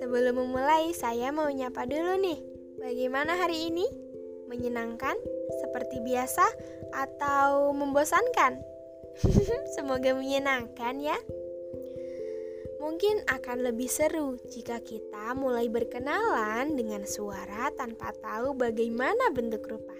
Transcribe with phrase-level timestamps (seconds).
[0.00, 2.40] Sebelum memulai, saya mau nyapa dulu nih.
[2.80, 3.84] Bagaimana hari ini?
[4.48, 5.12] Menyenangkan?
[5.60, 6.40] Seperti biasa?
[6.96, 8.56] Atau membosankan?
[9.76, 11.20] Semoga menyenangkan ya.
[12.80, 19.94] Mungkin akan lebih seru jika kita mulai berkenalan dengan suara tanpa tahu bagaimana bentuk rupa.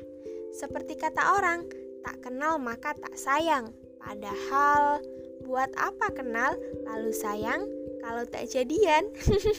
[0.57, 1.69] Seperti kata orang,
[2.01, 3.77] tak kenal maka tak sayang.
[4.01, 5.05] Padahal,
[5.45, 6.57] buat apa kenal
[6.89, 7.69] lalu sayang
[8.01, 9.07] kalau tak jadian.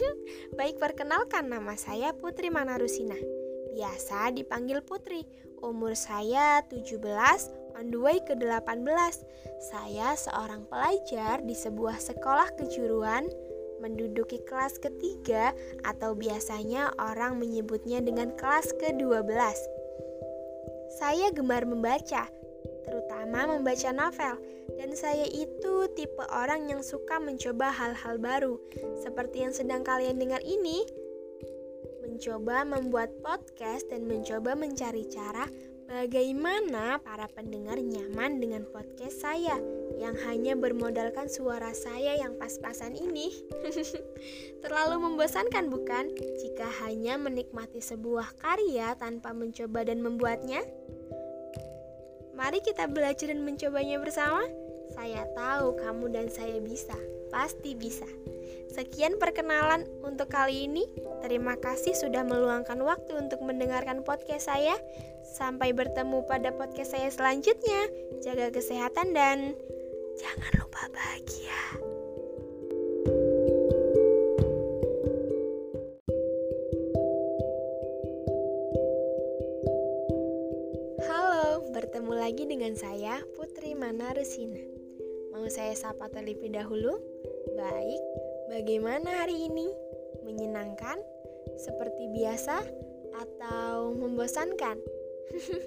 [0.60, 3.18] Baik perkenalkan nama saya Putri Manarusina.
[3.72, 5.24] Biasa dipanggil Putri.
[5.62, 6.98] Umur saya 17,
[7.78, 8.82] on the way ke 18.
[9.62, 13.30] Saya seorang pelajar di sebuah sekolah kejuruan
[13.82, 19.58] menduduki kelas ketiga atau biasanya orang menyebutnya dengan kelas ke-12.
[21.02, 22.30] Saya gemar membaca,
[22.86, 24.36] terutama membaca novel.
[24.78, 28.56] Dan saya itu tipe orang yang suka mencoba hal-hal baru,
[29.02, 30.86] seperti yang sedang kalian dengar ini.
[32.02, 35.50] Mencoba membuat podcast dan mencoba mencari cara
[35.92, 39.60] bagaimana para pendengar nyaman dengan podcast saya
[40.00, 43.28] yang hanya bermodalkan suara saya yang pas-pasan ini.
[44.64, 50.64] Terlalu membosankan bukan jika hanya menikmati sebuah karya tanpa mencoba dan membuatnya?
[52.42, 54.42] Mari kita belajar dan mencobanya bersama.
[54.98, 56.98] Saya tahu kamu dan saya bisa,
[57.30, 58.10] pasti bisa.
[58.74, 60.90] Sekian perkenalan untuk kali ini.
[61.22, 64.74] Terima kasih sudah meluangkan waktu untuk mendengarkan podcast saya.
[65.38, 67.94] Sampai bertemu pada podcast saya selanjutnya.
[68.26, 69.54] Jaga kesehatan dan
[70.18, 71.41] jangan lupa bahagia.
[81.92, 84.64] Bertemu lagi dengan saya Putri Mana Rusina.
[85.36, 86.96] Mau saya sapa terlebih dahulu?
[87.60, 88.00] Baik,
[88.48, 89.68] bagaimana hari ini?
[90.24, 91.04] Menyenangkan?
[91.60, 92.64] Seperti biasa?
[93.12, 94.80] Atau membosankan?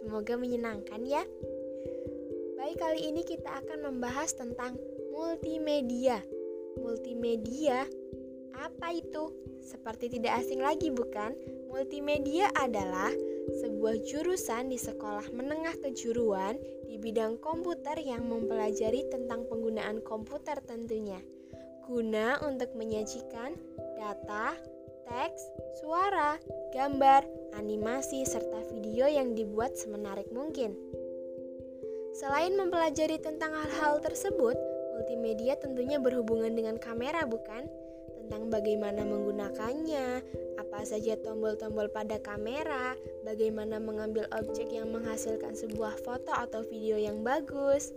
[0.00, 1.20] Semoga menyenangkan ya.
[2.56, 4.80] Baik, kali ini kita akan membahas tentang
[5.12, 6.24] multimedia.
[6.80, 7.84] Multimedia
[8.56, 9.28] apa itu?
[9.60, 11.36] Seperti tidak asing lagi bukan?
[11.68, 13.12] Multimedia adalah
[13.46, 16.58] sebuah jurusan di sekolah menengah kejuruan
[16.90, 21.22] di bidang komputer yang mempelajari tentang penggunaan komputer tentunya,
[21.86, 23.54] guna untuk menyajikan
[23.94, 24.58] data,
[25.06, 25.42] teks,
[25.78, 26.34] suara,
[26.74, 27.22] gambar,
[27.54, 30.74] animasi, serta video yang dibuat semenarik mungkin.
[32.16, 34.56] Selain mempelajari tentang hal-hal tersebut,
[34.96, 37.68] multimedia tentunya berhubungan dengan kamera, bukan?
[38.22, 40.08] Tentang bagaimana menggunakannya,
[40.58, 47.22] apa saja tombol-tombol pada kamera, bagaimana mengambil objek yang menghasilkan sebuah foto atau video yang
[47.22, 47.94] bagus.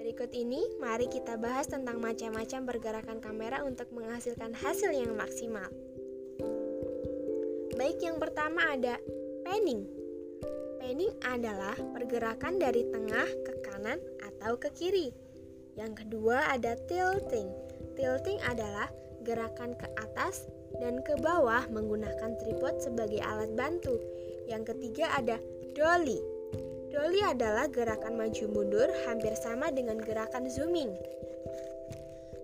[0.00, 5.68] Berikut ini, mari kita bahas tentang macam-macam pergerakan kamera untuk menghasilkan hasil yang maksimal.
[7.76, 8.98] Baik, yang pertama ada
[9.44, 9.84] panning.
[10.82, 15.14] Panning adalah pergerakan dari tengah ke kanan atau ke kiri.
[15.78, 17.48] Yang kedua ada tilting.
[17.94, 18.90] Tilting adalah
[19.22, 20.50] gerakan ke atas
[20.82, 23.96] dan ke bawah menggunakan tripod sebagai alat bantu.
[24.50, 25.38] Yang ketiga ada
[25.78, 26.18] dolly.
[26.92, 30.92] Dolly adalah gerakan maju mundur hampir sama dengan gerakan zooming.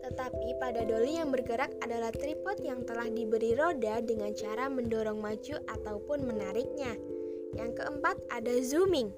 [0.09, 5.61] Tetapi pada dolly yang bergerak adalah tripod yang telah diberi roda dengan cara mendorong maju
[5.69, 6.97] ataupun menariknya.
[7.61, 9.13] Yang keempat ada zooming.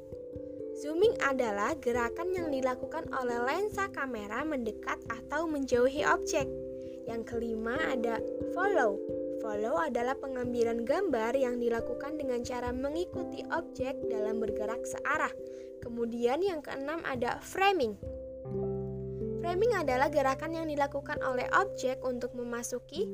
[0.82, 6.50] Zooming adalah gerakan yang dilakukan oleh lensa kamera mendekat atau menjauhi objek.
[7.10, 8.22] Yang kelima ada
[8.54, 8.94] follow.
[9.42, 15.32] Follow adalah pengambilan gambar yang dilakukan dengan cara mengikuti objek dalam bergerak searah.
[15.82, 17.98] Kemudian yang keenam ada framing.
[19.42, 23.08] Framing adalah gerakan yang dilakukan oleh objek untuk memasuki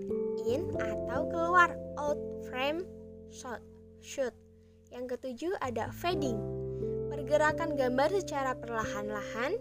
[0.45, 2.21] in atau keluar out
[2.51, 2.85] frame
[3.33, 3.65] shot
[4.05, 4.35] shoot.
[4.93, 6.37] Yang ketujuh ada fading.
[7.09, 9.57] Pergerakan gambar secara perlahan-lahan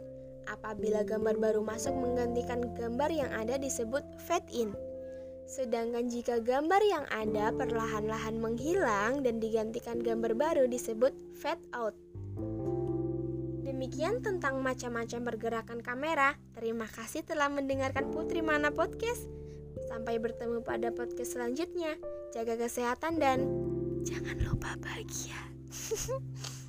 [0.46, 4.72] Apabila gambar baru masuk menggantikan gambar yang ada disebut fade in.
[5.46, 11.94] Sedangkan jika gambar yang ada perlahan-lahan menghilang dan digantikan gambar baru disebut fade out.
[13.66, 16.34] Demikian tentang macam-macam pergerakan kamera.
[16.58, 19.30] Terima kasih telah mendengarkan Putri Mana Podcast.
[19.86, 21.94] Sampai bertemu pada podcast selanjutnya.
[22.34, 23.46] Jaga kesehatan dan
[24.02, 25.38] jangan lupa bahagia.